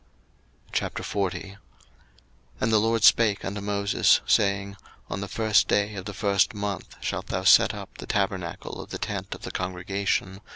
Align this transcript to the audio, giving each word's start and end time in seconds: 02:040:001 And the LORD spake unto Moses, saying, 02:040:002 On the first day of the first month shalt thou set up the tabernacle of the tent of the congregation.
02:040:001 0.73 1.57
And 2.59 2.73
the 2.73 2.79
LORD 2.79 3.03
spake 3.03 3.45
unto 3.45 3.61
Moses, 3.61 4.19
saying, 4.25 4.71
02:040:002 4.71 4.77
On 5.11 5.21
the 5.21 5.27
first 5.27 5.67
day 5.67 5.93
of 5.93 6.05
the 6.05 6.13
first 6.15 6.55
month 6.55 6.95
shalt 7.01 7.27
thou 7.27 7.43
set 7.43 7.75
up 7.75 7.99
the 7.99 8.07
tabernacle 8.07 8.81
of 8.81 8.89
the 8.89 8.97
tent 8.97 9.35
of 9.35 9.43
the 9.43 9.51
congregation. 9.51 10.41